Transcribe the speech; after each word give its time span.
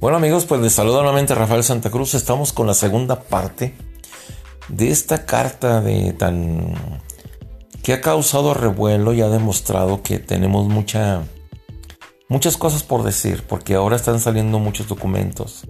Bueno 0.00 0.16
amigos, 0.16 0.46
pues 0.46 0.60
les 0.60 0.74
saludo 0.74 0.98
nuevamente 0.98 1.34
Rafael 1.34 1.64
Santa 1.64 1.90
Cruz. 1.90 2.14
Estamos 2.14 2.52
con 2.52 2.68
la 2.68 2.74
segunda 2.74 3.18
parte 3.18 3.74
de 4.68 4.92
esta 4.92 5.26
carta 5.26 5.80
de 5.80 6.12
tan 6.12 6.72
que 7.82 7.94
ha 7.94 8.00
causado 8.00 8.54
revuelo 8.54 9.12
y 9.12 9.22
ha 9.22 9.28
demostrado 9.28 10.04
que 10.04 10.20
tenemos 10.20 10.68
mucha 10.68 11.24
muchas 12.28 12.56
cosas 12.56 12.84
por 12.84 13.02
decir, 13.02 13.42
porque 13.48 13.74
ahora 13.74 13.96
están 13.96 14.20
saliendo 14.20 14.60
muchos 14.60 14.86
documentos, 14.86 15.66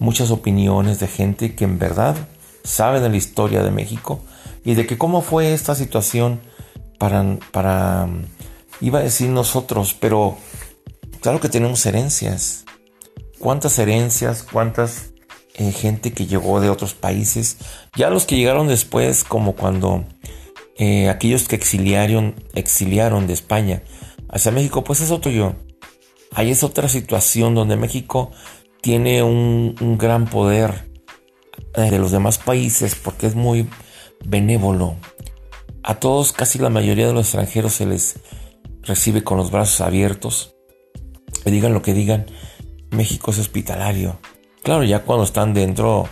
muchas 0.00 0.32
opiniones 0.32 0.98
de 0.98 1.06
gente 1.06 1.54
que 1.54 1.62
en 1.62 1.78
verdad 1.78 2.16
sabe 2.64 2.98
de 2.98 3.08
la 3.08 3.16
historia 3.16 3.62
de 3.62 3.70
México 3.70 4.18
y 4.64 4.74
de 4.74 4.84
que 4.84 4.98
cómo 4.98 5.22
fue 5.22 5.54
esta 5.54 5.76
situación 5.76 6.40
para 6.98 7.38
para 7.52 8.08
iba 8.80 8.98
a 8.98 9.02
decir 9.02 9.28
nosotros, 9.30 9.94
pero 9.94 10.38
claro 11.20 11.38
que 11.38 11.48
tenemos 11.48 11.86
herencias. 11.86 12.64
¿Cuántas 13.44 13.78
herencias? 13.78 14.42
¿Cuántas 14.42 15.12
eh, 15.56 15.70
gente 15.70 16.14
que 16.14 16.24
llegó 16.24 16.62
de 16.62 16.70
otros 16.70 16.94
países? 16.94 17.58
Ya 17.94 18.08
los 18.08 18.24
que 18.24 18.38
llegaron 18.38 18.68
después, 18.68 19.22
como 19.22 19.54
cuando 19.54 20.06
eh, 20.78 21.10
aquellos 21.10 21.46
que 21.46 21.54
exiliaron, 21.54 22.36
exiliaron 22.54 23.26
de 23.26 23.34
España 23.34 23.82
hacia 24.30 24.50
México, 24.50 24.82
pues 24.82 25.02
es 25.02 25.10
otro 25.10 25.30
yo. 25.30 25.56
Ahí 26.32 26.52
es 26.52 26.62
otra 26.62 26.88
situación 26.88 27.54
donde 27.54 27.76
México 27.76 28.30
tiene 28.80 29.22
un, 29.22 29.98
gran 29.98 30.24
poder 30.24 30.90
eh, 31.74 31.90
de 31.90 31.98
los 31.98 32.12
demás 32.12 32.38
países 32.38 32.94
porque 32.94 33.26
es 33.26 33.34
muy 33.34 33.68
benévolo. 34.24 34.96
A 35.82 35.96
todos, 35.96 36.32
casi 36.32 36.58
la 36.58 36.70
mayoría 36.70 37.08
de 37.08 37.12
los 37.12 37.26
extranjeros 37.26 37.74
se 37.74 37.84
les 37.84 38.20
recibe 38.84 39.22
con 39.22 39.36
los 39.36 39.50
brazos 39.50 39.82
abiertos. 39.82 40.54
Digan 41.44 41.74
lo 41.74 41.82
que 41.82 41.92
digan, 41.92 42.24
México 42.94 43.30
es 43.30 43.38
hospitalario. 43.38 44.18
Claro, 44.62 44.84
ya 44.84 45.02
cuando 45.02 45.24
están 45.24 45.52
dentro 45.52 46.08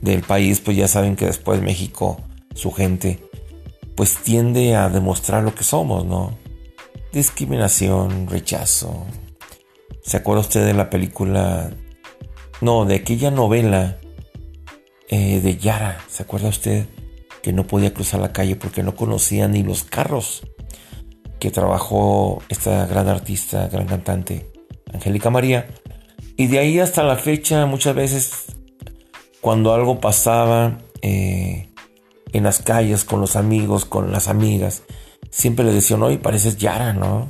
del 0.00 0.22
país, 0.22 0.60
pues 0.60 0.76
ya 0.76 0.88
saben 0.88 1.16
que 1.16 1.26
después 1.26 1.60
México, 1.60 2.20
su 2.54 2.72
gente, 2.72 3.20
pues 3.94 4.16
tiende 4.16 4.74
a 4.76 4.88
demostrar 4.88 5.42
lo 5.42 5.54
que 5.54 5.64
somos, 5.64 6.04
¿no? 6.06 6.38
Discriminación, 7.12 8.28
rechazo. 8.28 9.06
¿Se 10.02 10.16
acuerda 10.16 10.40
usted 10.40 10.64
de 10.64 10.74
la 10.74 10.88
película? 10.88 11.70
No, 12.60 12.84
de 12.84 12.96
aquella 12.96 13.30
novela 13.30 13.98
eh, 15.08 15.40
de 15.40 15.56
Yara. 15.58 16.00
¿Se 16.08 16.22
acuerda 16.22 16.48
usted? 16.48 16.86
Que 17.42 17.52
no 17.52 17.66
podía 17.66 17.92
cruzar 17.92 18.20
la 18.20 18.32
calle 18.32 18.56
porque 18.56 18.82
no 18.82 18.94
conocía 18.94 19.48
ni 19.48 19.62
los 19.62 19.84
carros 19.84 20.42
que 21.38 21.50
trabajó 21.50 22.42
esta 22.48 22.86
gran 22.86 23.08
artista, 23.08 23.66
gran 23.68 23.86
cantante, 23.86 24.50
Angélica 24.92 25.30
María. 25.30 25.66
Y 26.36 26.46
de 26.46 26.58
ahí 26.58 26.78
hasta 26.78 27.02
la 27.02 27.16
fecha, 27.16 27.66
muchas 27.66 27.94
veces, 27.94 28.46
cuando 29.40 29.74
algo 29.74 30.00
pasaba 30.00 30.78
eh, 31.02 31.68
en 32.32 32.44
las 32.44 32.60
calles, 32.60 33.04
con 33.04 33.20
los 33.20 33.36
amigos, 33.36 33.84
con 33.84 34.12
las 34.12 34.28
amigas, 34.28 34.82
siempre 35.30 35.64
le 35.64 35.72
decían, 35.72 36.02
oye, 36.02 36.18
pareces 36.18 36.56
Yara, 36.56 36.92
¿no? 36.92 37.28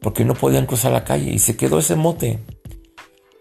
Porque 0.00 0.24
no 0.24 0.34
podían 0.34 0.66
cruzar 0.66 0.92
la 0.92 1.04
calle 1.04 1.30
y 1.32 1.38
se 1.38 1.56
quedó 1.56 1.78
ese 1.78 1.96
mote. 1.96 2.38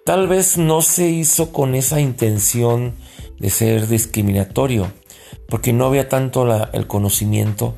Tal 0.05 0.27
vez 0.27 0.57
no 0.57 0.81
se 0.81 1.09
hizo 1.09 1.51
con 1.51 1.75
esa 1.75 2.01
intención 2.01 2.95
de 3.39 3.49
ser 3.49 3.87
discriminatorio, 3.87 4.91
porque 5.47 5.71
no 5.71 5.85
había 5.85 6.09
tanto 6.09 6.47
el 6.73 6.87
conocimiento 6.87 7.75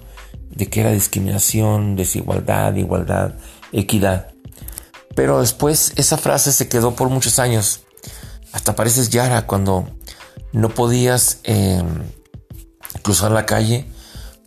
de 0.49 0.67
que 0.67 0.81
era 0.81 0.91
discriminación, 0.91 1.95
desigualdad, 1.95 2.75
igualdad, 2.75 3.35
equidad. 3.71 4.30
Pero 5.15 5.41
después 5.41 5.93
esa 5.95 6.17
frase 6.17 6.51
se 6.51 6.67
quedó 6.67 6.95
por 6.95 7.09
muchos 7.09 7.39
años. 7.39 7.81
Hasta 8.51 8.75
pareces 8.75 9.09
Yara 9.09 9.47
cuando 9.47 9.87
no 10.53 10.69
podías 10.69 11.39
em, 11.43 12.03
cruzar 13.01 13.31
la 13.31 13.45
calle 13.45 13.87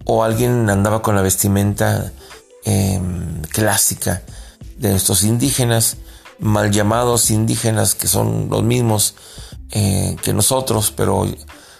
o 0.05 0.23
alguien 0.23 0.69
andaba 0.69 1.03
con 1.03 1.17
la 1.17 1.23
vestimenta 1.23 2.13
em, 2.65 3.43
clásica 3.43 4.23
de 4.77 4.91
nuestros 4.91 5.23
indígenas, 5.23 5.97
mal 6.39 6.71
llamados 6.71 7.31
indígenas, 7.31 7.95
que 7.95 8.09
son 8.09 8.49
los 8.51 8.63
mismos 8.63 9.15
eh, 9.71 10.17
que 10.23 10.33
nosotros, 10.33 10.93
pero 10.95 11.27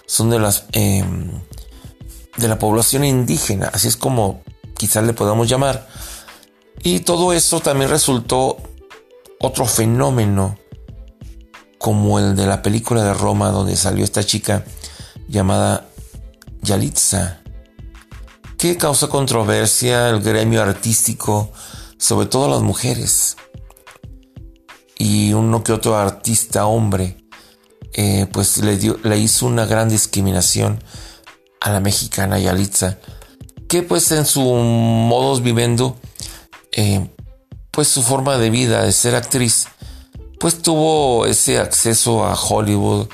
son 0.07 0.29
de 0.29 0.39
las 0.39 0.65
em, 0.71 1.41
de 2.37 2.47
la 2.47 2.59
población 2.59 3.05
indígena, 3.05 3.69
así 3.73 3.87
es 3.87 3.95
como 3.95 4.43
quizás 4.77 5.05
le 5.05 5.13
podamos 5.13 5.47
llamar. 5.47 5.87
Y 6.83 6.99
todo 6.99 7.33
eso 7.33 7.61
también 7.61 7.89
resultó 7.89 8.57
otro 9.45 9.65
fenómeno 9.65 10.57
como 11.77 12.19
el 12.19 12.35
de 12.35 12.47
la 12.47 12.61
película 12.61 13.03
de 13.03 13.13
Roma 13.13 13.51
donde 13.51 13.75
salió 13.75 14.03
esta 14.03 14.23
chica 14.23 14.65
llamada 15.27 15.87
Yalitza, 16.61 17.41
que 18.57 18.77
causó 18.77 19.09
controversia 19.09 20.09
el 20.09 20.21
gremio 20.21 20.61
artístico, 20.61 21.51
sobre 21.97 22.27
todo 22.27 22.49
las 22.49 22.61
mujeres. 22.61 23.37
Y 24.97 25.33
uno 25.33 25.63
que 25.63 25.73
otro 25.73 25.95
artista 25.95 26.65
hombre, 26.65 27.17
eh, 27.93 28.27
pues 28.31 28.57
le, 28.57 28.77
dio, 28.77 28.97
le 29.03 29.17
hizo 29.17 29.45
una 29.45 29.65
gran 29.65 29.89
discriminación 29.89 30.83
a 31.61 31.71
la 31.71 31.79
mexicana 31.81 32.39
Yalitza, 32.39 32.97
que 33.67 33.83
pues 33.83 34.11
en 34.11 34.25
su 34.25 34.41
modos 34.41 35.43
viviendo, 35.43 35.97
eh, 36.71 37.09
pues 37.75 37.89
su 37.89 38.01
forma 38.01 38.37
de 38.37 38.49
vida 38.49 38.83
de 38.83 38.93
ser 38.93 39.15
actriz, 39.15 39.67
pues 40.39 40.61
tuvo 40.61 41.25
ese 41.25 41.59
acceso 41.59 42.25
a 42.25 42.33
Hollywood, 42.33 43.07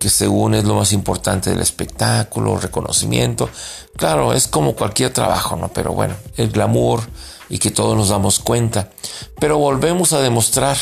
que 0.00 0.08
según 0.08 0.54
es 0.54 0.64
lo 0.64 0.74
más 0.74 0.92
importante 0.92 1.50
del 1.50 1.60
espectáculo, 1.60 2.58
reconocimiento. 2.58 3.50
Claro, 3.96 4.32
es 4.32 4.48
como 4.48 4.74
cualquier 4.74 5.12
trabajo, 5.12 5.56
¿no? 5.56 5.68
Pero 5.68 5.92
bueno, 5.92 6.14
el 6.36 6.50
glamour 6.50 7.02
y 7.50 7.58
que 7.58 7.70
todos 7.70 7.94
nos 7.94 8.08
damos 8.08 8.38
cuenta. 8.38 8.90
Pero 9.38 9.58
volvemos 9.58 10.14
a 10.14 10.20
demostrar, 10.20 10.78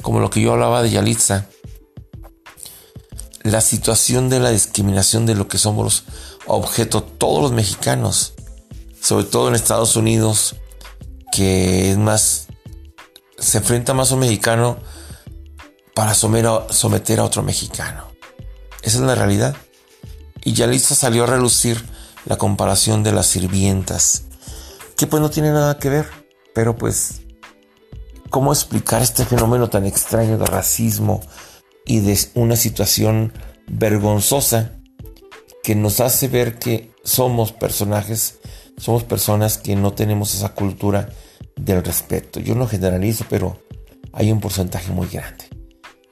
como 0.00 0.20
lo 0.20 0.30
que 0.30 0.40
yo 0.40 0.52
hablaba 0.52 0.82
de 0.82 0.90
Yalitza, 0.90 1.46
la 3.42 3.60
situación 3.60 4.30
de 4.30 4.40
la 4.40 4.50
discriminación 4.50 5.26
de 5.26 5.34
lo 5.34 5.48
que 5.48 5.58
somos 5.58 6.04
objeto 6.46 7.02
todos 7.02 7.42
los 7.42 7.52
mexicanos, 7.52 8.32
sobre 9.00 9.24
todo 9.24 9.48
en 9.48 9.54
Estados 9.54 9.96
Unidos, 9.96 10.56
que 11.30 11.90
es 11.90 11.98
más, 11.98 12.46
se 13.44 13.58
enfrenta 13.58 13.94
más 13.94 14.10
a 14.10 14.14
un 14.14 14.20
mexicano 14.20 14.78
para 15.94 16.14
someter 16.14 17.20
a 17.20 17.24
otro 17.24 17.42
mexicano. 17.42 18.08
Esa 18.82 18.98
es 18.98 19.04
la 19.04 19.14
realidad. 19.14 19.56
Y 20.42 20.52
ya 20.52 20.66
listo 20.66 20.94
salió 20.94 21.24
a 21.24 21.28
relucir 21.28 21.84
la 22.26 22.36
comparación 22.36 23.02
de 23.02 23.12
las 23.12 23.26
sirvientas, 23.26 24.24
que 24.96 25.06
pues 25.06 25.22
no 25.22 25.30
tiene 25.30 25.52
nada 25.52 25.78
que 25.78 25.88
ver, 25.88 26.06
pero 26.54 26.76
pues, 26.76 27.22
¿cómo 28.30 28.52
explicar 28.52 29.02
este 29.02 29.24
fenómeno 29.24 29.70
tan 29.70 29.86
extraño 29.86 30.36
de 30.36 30.46
racismo, 30.46 31.22
y 31.84 32.00
de 32.00 32.18
una 32.34 32.56
situación 32.56 33.32
vergonzosa 33.66 34.72
que 35.62 35.74
nos 35.74 36.00
hace 36.00 36.28
ver 36.28 36.58
que 36.58 36.92
somos 37.04 37.52
personajes, 37.52 38.38
somos 38.76 39.04
personas 39.04 39.58
que 39.58 39.76
no 39.76 39.92
tenemos 39.92 40.34
esa 40.34 40.54
cultura 40.54 41.10
del 41.56 41.82
respeto. 41.82 42.40
Yo 42.40 42.54
no 42.54 42.66
generalizo, 42.66 43.24
pero 43.28 43.58
hay 44.12 44.32
un 44.32 44.40
porcentaje 44.40 44.92
muy 44.92 45.08
grande. 45.08 45.44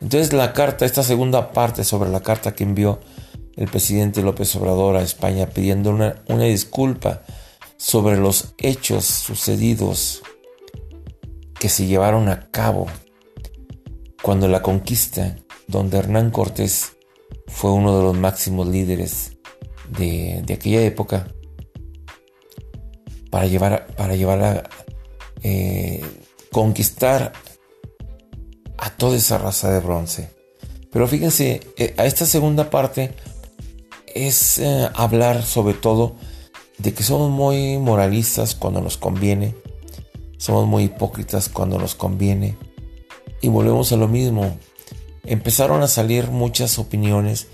Entonces 0.00 0.32
la 0.32 0.52
carta, 0.52 0.84
esta 0.84 1.02
segunda 1.02 1.52
parte 1.52 1.84
sobre 1.84 2.10
la 2.10 2.20
carta 2.20 2.54
que 2.54 2.64
envió 2.64 3.00
el 3.56 3.68
presidente 3.68 4.22
López 4.22 4.54
Obrador 4.56 4.96
a 4.96 5.02
España 5.02 5.46
pidiendo 5.46 5.90
una, 5.90 6.22
una 6.28 6.44
disculpa 6.44 7.22
sobre 7.76 8.16
los 8.16 8.54
hechos 8.58 9.04
sucedidos 9.04 10.22
que 11.58 11.68
se 11.68 11.86
llevaron 11.86 12.28
a 12.28 12.50
cabo 12.50 12.86
cuando 14.22 14.48
la 14.48 14.62
conquista 14.62 15.36
donde 15.66 15.98
Hernán 15.98 16.30
Cortés 16.30 16.96
fue 17.48 17.72
uno 17.72 17.96
de 17.96 18.04
los 18.04 18.16
máximos 18.16 18.66
líderes 18.68 19.36
de, 19.88 20.44
aquella 20.52 20.82
época 20.82 21.28
para 23.30 23.46
llevar, 23.46 23.86
para 23.96 24.14
llevar 24.16 24.42
a 24.42 24.70
eh, 25.42 26.02
conquistar 26.50 27.32
a 28.78 28.90
toda 28.90 29.16
esa 29.16 29.38
raza 29.38 29.70
de 29.70 29.80
bronce. 29.80 30.30
Pero 30.90 31.08
fíjense, 31.08 31.60
eh, 31.76 31.94
a 31.96 32.04
esta 32.04 32.26
segunda 32.26 32.68
parte 32.68 33.14
es 34.14 34.58
eh, 34.58 34.88
hablar 34.94 35.42
sobre 35.44 35.74
todo 35.74 36.16
de 36.78 36.92
que 36.92 37.02
somos 37.02 37.30
muy 37.30 37.78
moralistas 37.78 38.54
cuando 38.54 38.80
nos 38.80 38.96
conviene, 38.96 39.54
somos 40.36 40.66
muy 40.66 40.84
hipócritas 40.84 41.48
cuando 41.48 41.78
nos 41.78 41.94
conviene 41.94 42.56
y 43.40 43.48
volvemos 43.48 43.92
a 43.92 43.96
lo 43.96 44.08
mismo, 44.08 44.58
empezaron 45.24 45.82
a 45.82 45.88
salir 45.88 46.28
muchas 46.28 46.78
opiniones 46.78 47.46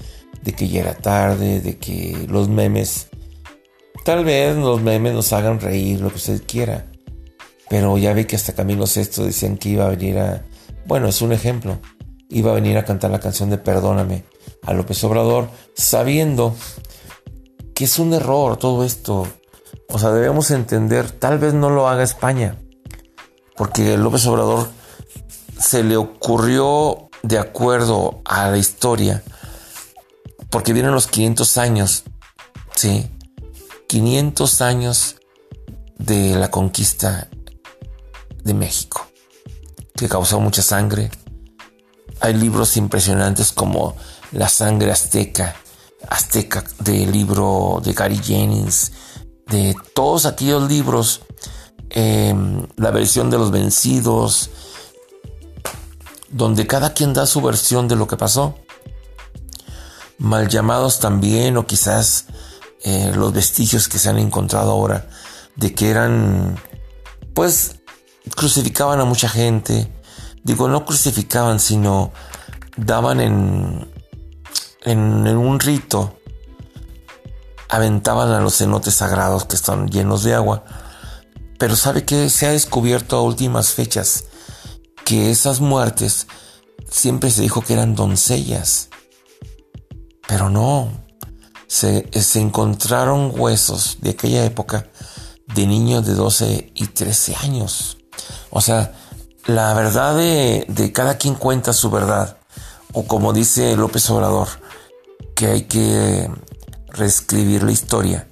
de 0.42 0.52
que 0.52 0.68
ya 0.68 0.80
era 0.80 0.94
tarde, 0.94 1.60
de 1.60 1.76
que 1.76 2.26
los 2.28 2.48
memes, 2.48 3.08
tal 4.04 4.24
vez 4.24 4.56
los 4.56 4.80
memes 4.80 5.12
nos 5.12 5.32
hagan 5.32 5.60
reír, 5.60 6.00
lo 6.00 6.10
que 6.10 6.16
usted 6.16 6.42
quiera. 6.46 6.87
Pero 7.68 7.98
ya 7.98 8.14
ve 8.14 8.26
que 8.26 8.36
hasta 8.36 8.54
Camilo 8.54 8.86
Sesto 8.86 9.24
decían 9.24 9.58
que 9.58 9.70
iba 9.70 9.86
a 9.86 9.90
venir 9.90 10.18
a... 10.18 10.44
Bueno, 10.86 11.08
es 11.08 11.20
un 11.20 11.32
ejemplo. 11.32 11.78
iba 12.30 12.50
a 12.50 12.54
venir 12.54 12.78
a 12.78 12.84
cantar 12.84 13.10
la 13.10 13.20
canción 13.20 13.50
de 13.50 13.58
Perdóname 13.58 14.24
a 14.62 14.72
López 14.72 15.02
Obrador, 15.04 15.48
sabiendo 15.74 16.54
que 17.74 17.84
es 17.84 17.98
un 17.98 18.12
error 18.12 18.56
todo 18.56 18.84
esto. 18.84 19.26
O 19.88 19.98
sea, 19.98 20.10
debemos 20.10 20.50
entender, 20.50 21.10
tal 21.10 21.38
vez 21.38 21.54
no 21.54 21.70
lo 21.70 21.88
haga 21.88 22.02
España, 22.02 22.58
porque 23.56 23.96
López 23.96 24.26
Obrador 24.26 24.68
se 25.58 25.82
le 25.82 25.96
ocurrió 25.96 27.08
de 27.22 27.38
acuerdo 27.38 28.20
a 28.24 28.50
la 28.50 28.58
historia, 28.58 29.22
porque 30.50 30.72
vienen 30.72 30.92
los 30.92 31.06
500 31.06 31.58
años, 31.58 32.04
¿sí? 32.74 33.10
500 33.88 34.60
años 34.60 35.16
de 35.98 36.36
la 36.36 36.50
conquista 36.50 37.28
de 38.44 38.54
México, 38.54 39.06
que 39.94 40.08
causó 40.08 40.40
mucha 40.40 40.62
sangre. 40.62 41.10
Hay 42.20 42.34
libros 42.34 42.76
impresionantes 42.76 43.52
como 43.52 43.96
La 44.32 44.48
sangre 44.48 44.92
azteca, 44.92 45.56
azteca 46.08 46.64
del 46.80 47.10
libro 47.12 47.80
de 47.82 47.92
Gary 47.92 48.18
Jennings, 48.18 48.92
de 49.46 49.74
todos 49.94 50.26
aquellos 50.26 50.68
libros, 50.68 51.22
em, 51.90 52.66
la 52.76 52.90
versión 52.90 53.30
de 53.30 53.38
los 53.38 53.50
vencidos, 53.50 54.50
donde 56.30 56.66
cada 56.66 56.92
quien 56.92 57.14
da 57.14 57.26
su 57.26 57.40
versión 57.40 57.88
de 57.88 57.96
lo 57.96 58.06
que 58.06 58.16
pasó. 58.16 58.54
Mal 60.18 60.48
llamados 60.48 60.98
también, 60.98 61.56
o 61.56 61.66
quizás 61.66 62.26
eh, 62.82 63.12
los 63.14 63.32
vestigios 63.32 63.88
que 63.88 63.98
se 63.98 64.08
han 64.08 64.18
encontrado 64.18 64.70
ahora 64.70 65.08
de 65.56 65.74
que 65.74 65.90
eran, 65.90 66.56
pues, 67.34 67.77
crucificaban 68.34 69.00
a 69.00 69.04
mucha 69.04 69.28
gente. 69.28 69.92
Digo, 70.42 70.68
no 70.68 70.84
crucificaban, 70.84 71.60
sino 71.60 72.12
daban 72.76 73.20
en, 73.20 73.90
en, 74.82 75.26
un 75.36 75.60
rito, 75.60 76.18
aventaban 77.68 78.30
a 78.32 78.40
los 78.40 78.56
cenotes 78.56 78.94
sagrados 78.94 79.44
que 79.44 79.56
están 79.56 79.88
llenos 79.88 80.22
de 80.22 80.34
agua. 80.34 80.64
Pero 81.58 81.76
sabe 81.76 82.04
que 82.04 82.30
se 82.30 82.46
ha 82.46 82.52
descubierto 82.52 83.16
a 83.16 83.22
últimas 83.22 83.72
fechas 83.72 84.24
que 85.04 85.30
esas 85.30 85.60
muertes 85.60 86.26
siempre 86.88 87.30
se 87.30 87.42
dijo 87.42 87.62
que 87.62 87.72
eran 87.72 87.94
doncellas. 87.94 88.90
Pero 90.26 90.50
no, 90.50 90.90
se, 91.66 92.08
se 92.12 92.40
encontraron 92.40 93.32
huesos 93.34 93.98
de 94.00 94.10
aquella 94.10 94.44
época 94.44 94.88
de 95.54 95.66
niños 95.66 96.06
de 96.06 96.14
12 96.14 96.72
y 96.74 96.86
13 96.86 97.36
años. 97.36 97.97
O 98.50 98.60
sea, 98.60 98.92
la 99.46 99.74
verdad 99.74 100.16
de, 100.16 100.64
de, 100.68 100.92
cada 100.92 101.18
quien 101.18 101.34
cuenta 101.34 101.72
su 101.72 101.90
verdad. 101.90 102.38
O 102.92 103.04
como 103.04 103.32
dice 103.32 103.76
López 103.76 104.08
Obrador, 104.10 104.48
que 105.34 105.46
hay 105.46 105.62
que 105.62 106.30
reescribir 106.88 107.62
la 107.62 107.72
historia. 107.72 108.28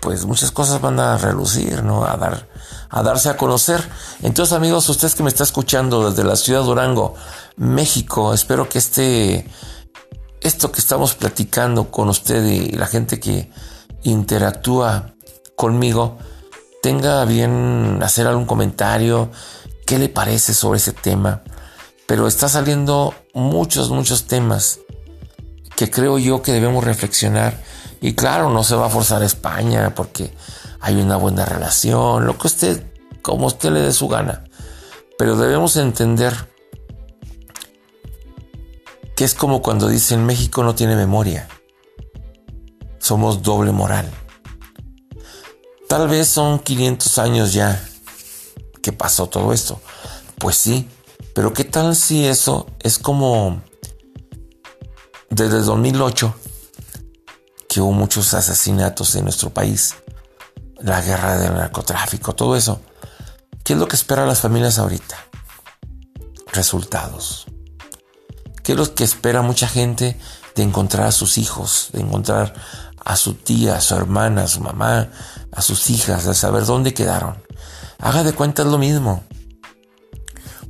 Pues 0.00 0.24
muchas 0.24 0.52
cosas 0.52 0.80
van 0.80 1.00
a 1.00 1.18
relucir, 1.18 1.82
¿no? 1.82 2.04
A 2.04 2.16
dar 2.16 2.46
a 2.90 3.02
darse 3.02 3.28
a 3.28 3.36
conocer. 3.36 3.86
Entonces, 4.22 4.54
amigos, 4.54 4.88
ustedes 4.88 5.14
que 5.14 5.22
me 5.22 5.28
está 5.28 5.44
escuchando 5.44 6.10
desde 6.10 6.24
la 6.24 6.36
ciudad 6.36 6.60
de 6.60 6.66
Durango, 6.66 7.14
México, 7.56 8.32
espero 8.32 8.68
que 8.68 8.78
este, 8.78 9.46
esto 10.40 10.72
que 10.72 10.80
estamos 10.80 11.14
platicando 11.14 11.90
con 11.90 12.08
usted 12.08 12.44
y 12.44 12.70
la 12.70 12.86
gente 12.86 13.20
que 13.20 13.50
interactúa 14.02 15.14
conmigo, 15.56 16.18
tenga 16.86 17.24
bien 17.24 17.98
hacer 18.00 18.28
algún 18.28 18.46
comentario, 18.46 19.32
qué 19.86 19.98
le 19.98 20.08
parece 20.08 20.54
sobre 20.54 20.76
ese 20.76 20.92
tema. 20.92 21.42
Pero 22.06 22.28
está 22.28 22.48
saliendo 22.48 23.12
muchos, 23.34 23.90
muchos 23.90 24.28
temas 24.28 24.78
que 25.74 25.90
creo 25.90 26.16
yo 26.16 26.42
que 26.42 26.52
debemos 26.52 26.84
reflexionar. 26.84 27.60
Y 28.00 28.14
claro, 28.14 28.50
no 28.50 28.62
se 28.62 28.76
va 28.76 28.86
a 28.86 28.88
forzar 28.88 29.22
a 29.22 29.26
España 29.26 29.96
porque 29.96 30.32
hay 30.78 30.94
una 30.94 31.16
buena 31.16 31.44
relación, 31.44 32.24
lo 32.24 32.38
que 32.38 32.46
usted, 32.46 32.86
como 33.20 33.48
usted 33.48 33.72
le 33.72 33.80
dé 33.80 33.92
su 33.92 34.06
gana. 34.06 34.44
Pero 35.18 35.36
debemos 35.36 35.74
entender 35.74 36.34
que 39.16 39.24
es 39.24 39.34
como 39.34 39.60
cuando 39.60 39.88
dicen 39.88 40.24
México 40.24 40.62
no 40.62 40.76
tiene 40.76 40.94
memoria. 40.94 41.48
Somos 43.00 43.42
doble 43.42 43.72
moral. 43.72 44.08
Tal 45.88 46.08
vez 46.08 46.28
son 46.28 46.58
500 46.58 47.18
años 47.18 47.52
ya 47.52 47.82
que 48.82 48.92
pasó 48.92 49.28
todo 49.28 49.52
esto. 49.52 49.80
Pues 50.38 50.56
sí, 50.56 50.88
pero 51.34 51.52
¿qué 51.52 51.64
tal 51.64 51.96
si 51.96 52.26
eso 52.26 52.66
es 52.80 52.98
como 52.98 53.62
desde 55.30 55.60
2008 55.60 56.34
que 57.68 57.80
hubo 57.80 57.92
muchos 57.92 58.34
asesinatos 58.34 59.14
en 59.16 59.24
nuestro 59.24 59.50
país? 59.50 59.94
la 60.80 61.00
guerra 61.00 61.38
del 61.38 61.54
narcotráfico, 61.54 62.34
todo 62.34 62.56
eso. 62.56 62.80
¿Qué 63.64 63.72
es 63.72 63.78
lo 63.78 63.88
que 63.88 63.96
esperan 63.96 64.28
las 64.28 64.40
familias 64.40 64.78
ahorita? 64.78 65.16
Resultados. 66.52 67.46
¿Qué 68.62 68.72
es 68.72 68.78
lo 68.78 68.94
que 68.94 69.04
espera 69.04 69.42
mucha 69.42 69.68
gente 69.68 70.18
de 70.54 70.62
encontrar 70.62 71.06
a 71.06 71.12
sus 71.12 71.38
hijos, 71.38 71.90
de 71.92 72.00
encontrar 72.00 72.54
a 73.06 73.14
su 73.14 73.34
tía, 73.34 73.76
a 73.76 73.80
su 73.80 73.94
hermana, 73.94 74.42
a 74.42 74.48
su 74.48 74.60
mamá, 74.60 75.08
a 75.52 75.62
sus 75.62 75.90
hijas, 75.90 76.24
de 76.24 76.34
saber 76.34 76.66
dónde 76.66 76.92
quedaron? 76.92 77.36
Haga 78.00 78.24
de 78.24 78.32
cuenta 78.32 78.64
lo 78.64 78.78
mismo. 78.78 79.22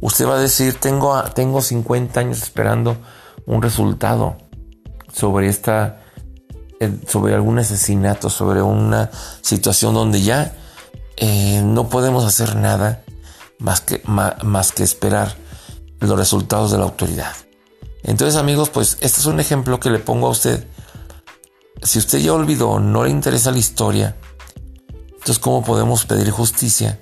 Usted 0.01 0.29
va 0.29 0.35
a 0.37 0.39
decir, 0.39 0.75
tengo, 0.79 1.21
tengo 1.35 1.63
50 1.63 2.21
años 2.21 2.43
esperando 2.43 2.99
un 3.47 3.63
resultado 3.63 4.37
sobre 5.13 5.49
esta 5.49 6.03
sobre 7.09 7.35
algún 7.35 7.59
asesinato, 7.59 8.29
sobre 8.29 8.61
una 8.61 9.11
situación 9.41 9.95
donde 9.95 10.21
ya 10.21 10.55
eh, 11.17 11.63
no 11.65 11.89
podemos 11.89 12.27
hacer 12.27 12.55
nada 12.55 13.03
más 13.59 13.81
que, 13.81 14.03
más 14.05 14.73
que 14.73 14.83
esperar 14.83 15.35
los 16.01 16.19
resultados 16.19 16.71
de 16.71 16.77
la 16.77 16.85
autoridad. 16.85 17.33
Entonces 18.03 18.39
amigos, 18.39 18.69
pues 18.69 18.99
este 19.01 19.21
es 19.21 19.27
un 19.27 19.41
ejemplo 19.41 19.81
que 19.81 19.89
le 19.89 19.99
pongo 20.01 20.27
a 20.27 20.31
usted. 20.31 20.67
Si 21.83 21.99
usted 21.99 22.19
ya 22.19 22.33
olvidó, 22.33 22.81
no 22.81 23.05
le 23.05 23.11
interesa 23.11 23.51
la 23.51 23.59
historia, 23.59 24.17
entonces 25.13 25.39
¿cómo 25.39 25.63
podemos 25.63 26.05
pedir 26.07 26.31
justicia? 26.31 27.01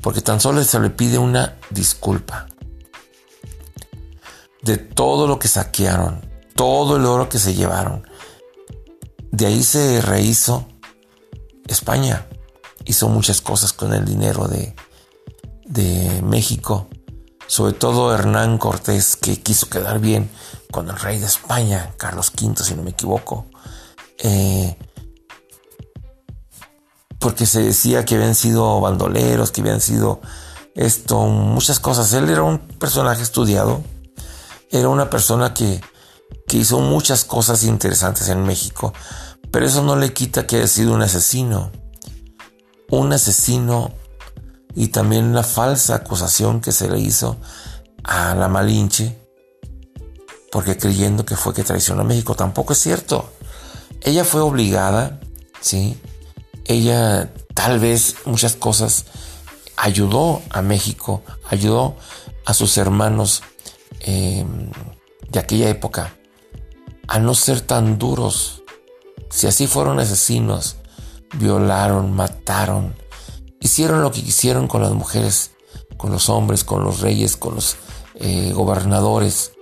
Porque 0.00 0.20
tan 0.20 0.40
solo 0.40 0.62
se 0.64 0.80
le 0.80 0.90
pide 0.90 1.18
una 1.18 1.58
disculpa 1.70 2.46
de 4.62 4.76
todo 4.76 5.26
lo 5.26 5.38
que 5.38 5.48
saquearon, 5.48 6.20
todo 6.54 6.96
el 6.96 7.04
oro 7.04 7.28
que 7.28 7.38
se 7.38 7.54
llevaron, 7.54 8.06
de 9.30 9.46
ahí 9.46 9.62
se 9.62 10.00
rehizo 10.00 10.68
España. 11.66 12.26
Hizo 12.84 13.08
muchas 13.08 13.40
cosas 13.40 13.72
con 13.72 13.94
el 13.94 14.04
dinero 14.04 14.46
de, 14.48 14.74
de 15.64 16.20
México. 16.22 16.88
Sobre 17.46 17.72
todo 17.72 18.14
Hernán 18.14 18.58
Cortés, 18.58 19.16
que 19.16 19.40
quiso 19.40 19.68
quedar 19.68 20.00
bien 20.00 20.30
con 20.70 20.88
el 20.88 20.96
rey 20.96 21.18
de 21.18 21.26
España, 21.26 21.94
Carlos 21.96 22.32
V, 22.40 22.62
si 22.62 22.74
no 22.74 22.82
me 22.82 22.90
equivoco. 22.90 23.46
Eh, 24.22 24.76
porque 27.18 27.46
se 27.46 27.62
decía 27.62 28.04
que 28.04 28.16
habían 28.16 28.34
sido 28.34 28.80
bandoleros, 28.80 29.52
que 29.52 29.60
habían 29.60 29.80
sido 29.80 30.20
esto, 30.74 31.26
muchas 31.26 31.78
cosas. 31.78 32.12
Él 32.14 32.30
era 32.30 32.42
un 32.42 32.58
personaje 32.58 33.22
estudiado, 33.22 33.82
era 34.70 34.88
una 34.88 35.10
persona 35.10 35.54
que 35.54 35.80
que 36.46 36.58
hizo 36.58 36.80
muchas 36.80 37.24
cosas 37.24 37.64
interesantes 37.64 38.28
en 38.28 38.44
México, 38.44 38.92
pero 39.50 39.66
eso 39.66 39.82
no 39.82 39.96
le 39.96 40.12
quita 40.12 40.46
que 40.46 40.56
haya 40.56 40.66
sido 40.66 40.92
un 40.92 41.02
asesino. 41.02 41.72
Un 42.90 43.12
asesino 43.12 43.92
y 44.74 44.88
también 44.88 45.34
la 45.34 45.44
falsa 45.44 45.94
acusación 45.94 46.60
que 46.60 46.72
se 46.72 46.90
le 46.90 46.98
hizo 46.98 47.38
a 48.04 48.34
la 48.34 48.48
Malinche, 48.48 49.18
porque 50.50 50.76
creyendo 50.76 51.24
que 51.24 51.36
fue 51.36 51.54
que 51.54 51.64
traicionó 51.64 52.02
a 52.02 52.04
México, 52.04 52.34
tampoco 52.34 52.74
es 52.74 52.80
cierto. 52.80 53.32
Ella 54.04 54.24
fue 54.24 54.40
obligada, 54.40 55.20
¿sí? 55.60 55.96
Ella 56.64 57.32
tal 57.54 57.78
vez 57.78 58.16
muchas 58.24 58.56
cosas 58.56 59.06
ayudó 59.76 60.42
a 60.50 60.62
México, 60.62 61.22
ayudó 61.48 61.96
a 62.44 62.54
sus 62.54 62.76
hermanos 62.78 63.42
eh, 64.00 64.44
de 65.28 65.38
aquella 65.38 65.68
época 65.68 66.14
a 67.08 67.18
no 67.18 67.34
ser 67.34 67.60
tan 67.60 67.98
duros. 67.98 68.62
Si 69.30 69.46
así 69.46 69.66
fueron 69.66 70.00
asesinos, 70.00 70.76
violaron, 71.34 72.12
mataron, 72.12 72.94
hicieron 73.60 74.02
lo 74.02 74.10
que 74.10 74.22
quisieron 74.22 74.66
con 74.66 74.82
las 74.82 74.92
mujeres, 74.92 75.52
con 75.96 76.10
los 76.10 76.28
hombres, 76.28 76.64
con 76.64 76.84
los 76.84 77.00
reyes, 77.00 77.36
con 77.36 77.54
los 77.54 77.76
eh, 78.16 78.52
gobernadores. 78.52 79.52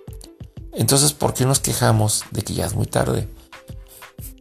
Entonces, 0.73 1.12
¿por 1.12 1.35
qué 1.35 1.44
nos 1.44 1.61
quejamos 1.61 2.25
de 2.30 2.42
que 2.42 2.54
ya 2.54 2.66
es 2.66 2.75
muy 2.75 2.87
tarde? 2.87 3.28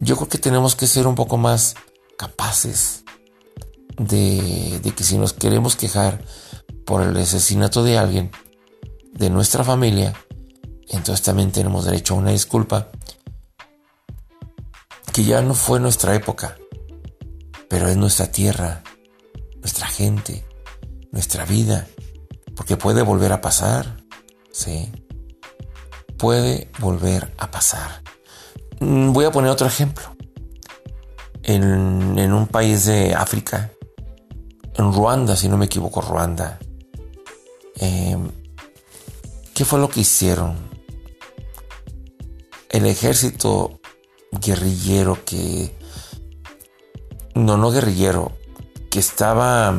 Yo 0.00 0.16
creo 0.16 0.28
que 0.28 0.38
tenemos 0.38 0.76
que 0.76 0.86
ser 0.86 1.06
un 1.06 1.14
poco 1.14 1.36
más 1.36 1.76
capaces 2.16 3.04
de, 3.98 4.80
que 4.96 5.04
si 5.04 5.18
nos 5.18 5.34
queremos 5.34 5.76
quejar 5.76 6.24
por 6.86 7.02
el 7.02 7.16
asesinato 7.16 7.84
de 7.84 7.98
alguien, 7.98 8.30
de 9.12 9.28
nuestra 9.30 9.62
familia, 9.62 10.14
Entonces 10.88 11.22
también 11.22 11.52
tenemos 11.52 11.84
derecho 11.84 12.14
a 12.14 12.18
una 12.18 12.30
disculpa 12.30 12.88
que 15.12 15.22
ya 15.22 15.42
no 15.42 15.54
fue 15.54 15.78
nuestra 15.78 16.14
época, 16.14 16.56
pero 17.68 17.88
es 17.88 17.96
nuestra 17.96 18.32
tierra, 18.32 18.82
nuestra 19.60 19.86
gente, 19.86 20.44
nuestra 21.12 21.44
vida, 21.44 21.86
porque 22.56 22.76
puede 22.76 23.02
volver 23.02 23.32
a 23.32 23.40
pasar, 23.40 23.98
¿sí? 24.50 24.90
Puede 26.16 26.70
volver 26.80 27.32
a 27.38 27.50
pasar. 27.50 28.02
Mm, 28.80 29.12
voy 29.12 29.26
a 29.26 29.30
poner 29.30 29.50
otro 29.50 29.66
ejemplo. 29.66 30.04
En, 31.42 32.32
un 32.32 32.46
país 32.46 32.84
de 32.84 33.14
África, 33.14 33.72
en 34.74 34.92
Ruanda, 34.92 35.36
si 35.36 35.48
no 35.48 35.56
me 35.56 35.66
equivoco, 35.66 36.00
Ruanda, 36.00 36.58
em, 37.76 38.30
¿qué 39.54 39.64
fue 39.64 39.80
lo 39.80 39.88
que 39.88 40.00
hicieron? 40.00 40.56
El 42.68 42.86
ejército 42.86 43.80
guerrillero 44.32 45.18
que... 45.24 45.76
No, 47.34 47.56
no 47.56 47.70
guerrillero, 47.70 48.32
que 48.90 48.98
estaba 48.98 49.74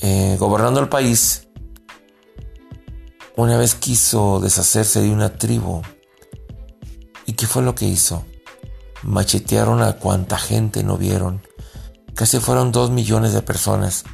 eh, 0.00 0.36
gobernando 0.38 0.80
el 0.80 0.88
país, 0.88 1.48
una 3.36 3.58
vez 3.58 3.74
quiso 3.74 4.40
deshacerse 4.40 5.00
de 5.00 5.10
una 5.10 5.36
tribu. 5.36 5.82
¿Y 7.36 7.40
qué 7.40 7.46
fue 7.46 7.62
lo 7.62 7.74
que 7.74 7.84
hizo? 7.84 8.24
Machetearon 9.02 9.82
a 9.82 9.98
cuanta 9.98 10.38
gente 10.38 10.82
no 10.82 10.96
vieron. 10.96 11.46
Casi 12.14 12.40
fueron 12.40 12.72
dos 12.72 12.90
millones 12.90 13.34
de 13.34 13.42
personas 13.42 14.04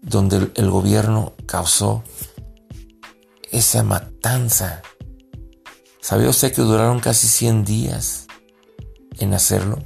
donde 0.00 0.50
el, 0.54 0.70
gobierno 0.70 1.34
causó 1.44 2.02
esa 3.50 3.82
matanza. 3.82 4.80
¿Sabía 6.00 6.30
usted 6.30 6.50
que 6.54 6.62
duraron 6.62 7.00
casi 7.00 7.28
100 7.28 7.64
días 7.66 8.26
en 9.18 9.34
hacerlo? 9.34 9.78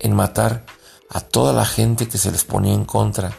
En 0.00 0.14
matar 0.14 0.66
a 1.08 1.22
toda 1.22 1.54
la 1.54 1.64
gente 1.64 2.08
que 2.08 2.18
se 2.18 2.30
les 2.30 2.44
ponía 2.44 2.74
en 2.74 2.84
contra 2.84 3.32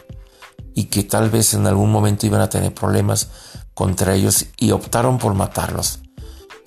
y 0.74 0.86
que 0.86 1.04
tal 1.04 1.30
vez 1.30 1.54
en 1.54 1.64
algún 1.68 1.92
momento 1.92 2.26
iban 2.26 2.40
a 2.40 2.50
tener 2.50 2.74
problemas 2.74 3.28
contra 3.72 4.16
ellos 4.16 4.46
y 4.56 4.72
optaron 4.72 5.18
por 5.18 5.34
matarlos. 5.34 6.00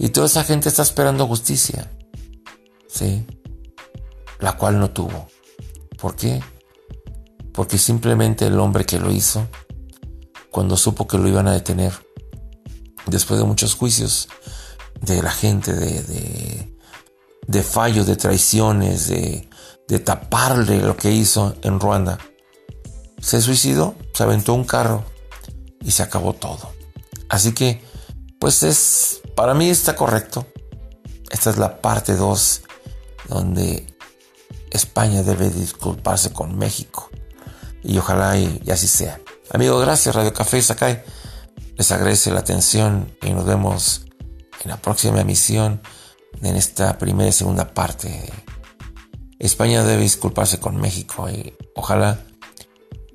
Y 0.01 0.10
toda 0.10 0.25
esa 0.25 0.43
gente 0.43 0.67
está 0.67 0.81
esperando 0.81 1.27
justicia. 1.27 1.91
¿Sí? 2.88 3.24
La 4.39 4.58
cual 4.58 4.79
no 4.79 4.89
tuvo. 4.89 5.27
¿Por 6.00 6.15
qué? 6.15 6.41
Porque 7.53 7.77
simplemente 7.77 8.48
el 8.48 8.60
hombre 8.60 8.84
que 8.84 9.00
lo 9.00 9.12
hizo, 9.12 9.48
cuando 10.50 10.75
supo 10.75 11.05
que 11.05 11.20
lo 11.20 11.27
iban 11.27 11.48
a 11.48 11.51
detener, 11.51 11.93
después 13.05 13.39
de 13.39 13.46
muchos 13.46 13.75
juicios 13.75 14.27
de 15.01 15.22
la 15.22 15.29
gente, 15.29 15.72
de, 15.72 16.01
de, 16.01 16.77
de 17.46 17.62
fallos, 17.62 18.08
de 18.08 18.15
traiciones, 18.15 19.08
de, 19.08 19.48
de 19.88 20.00
taparle 20.00 20.81
lo 20.81 20.98
que 20.98 21.12
hizo 21.12 21.55
en 21.62 21.79
Ruanda, 21.79 22.17
se 23.20 23.39
suicidó, 23.39 23.93
se 24.15 24.24
aventó 24.24 24.55
un 24.55 24.63
carro 24.63 25.05
y 25.79 25.91
se 25.91 26.01
acabó 26.01 26.34
todo. 26.34 26.74
Así 27.29 27.53
que, 27.53 27.84
pues 28.39 28.63
es, 28.63 29.21
para 29.36 29.54
mí 29.54 29.70
está 29.70 29.96
correcto. 29.96 30.46
Esta 31.30 31.50
es 31.50 31.58
la 31.58 31.82
parte 31.82 32.16
2 32.16 32.62
donde 33.30 33.88
España 34.72 35.24
debe 35.24 35.50
disculparse 35.50 36.32
con 36.32 36.58
México. 36.58 37.10
Y 37.84 37.98
ojalá 37.98 38.38
y, 38.38 38.62
así 38.72 38.88
sea. 38.88 39.20
Amigos, 39.52 39.84
gracias 39.84 40.16
Radio 40.16 40.34
Café 40.34 40.62
Sakai. 40.62 41.04
Les 41.78 41.92
agradece 41.92 42.32
la 42.32 42.42
atención 42.42 43.16
y 43.22 43.32
nos 43.32 43.46
vemos 43.46 44.06
en 44.64 44.70
la 44.70 44.78
próxima 44.78 45.22
emisión 45.22 45.82
en 46.42 46.56
esta 46.56 46.98
primera 46.98 47.30
y 47.30 47.34
segunda 47.34 47.74
parte 47.74 48.32
España 49.42 49.84
debe 49.84 50.04
disculparse 50.04 50.60
con 50.60 50.80
México 50.80 51.28
y 51.28 51.56
ojalá 51.76 52.20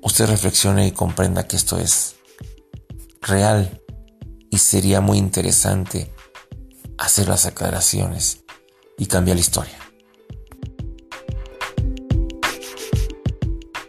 usted 0.01 0.27
reflexione 0.27 0.85
y 0.85 0.91
comprenda 0.91 1.47
que 1.47 1.55
esto 1.55 1.79
es 1.79 2.15
real 3.21 3.81
y 4.49 4.57
sería 4.57 5.01
muy 5.01 5.17
interesante 5.17 6.13
hacer 6.97 7.27
las 7.27 7.45
aclaraciones 7.45 8.43
y 8.97 9.05
cambiar 9.05 9.37
la 9.37 9.41
historia. 9.41 9.76